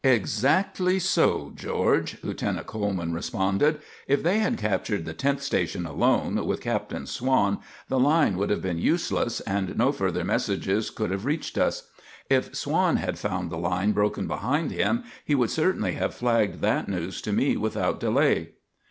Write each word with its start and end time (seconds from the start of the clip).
"Exactly 0.03 0.97
so, 0.97 1.51
George," 1.53 2.17
Lieutenant 2.23 2.65
Coleman 2.65 3.13
responded. 3.13 3.79
"If 4.07 4.23
they 4.23 4.39
had 4.39 4.57
captured 4.57 5.05
the 5.05 5.13
tenth 5.13 5.43
station 5.43 5.85
alone, 5.85 6.43
with 6.47 6.59
Captain 6.59 7.05
Swann, 7.05 7.59
the 7.87 7.99
line 7.99 8.35
would 8.37 8.49
have 8.49 8.63
been 8.63 8.79
useless 8.79 9.41
and 9.41 9.77
no 9.77 9.91
further 9.91 10.23
messages 10.25 10.89
could 10.89 11.11
have 11.11 11.25
reached 11.25 11.55
us. 11.55 11.91
If 12.31 12.55
Swann 12.55 12.95
had 12.95 13.19
found 13.19 13.51
the 13.51 13.59
line 13.59 13.91
broken 13.91 14.25
behind 14.25 14.71
him, 14.71 15.03
he 15.23 15.35
would 15.35 15.51
certainly 15.51 15.91
have 15.91 16.15
flagged 16.15 16.61
that 16.61 16.89
news 16.89 17.21
to 17.21 17.31
me 17.31 17.55
without 17.55 17.99
delay." 17.99 18.53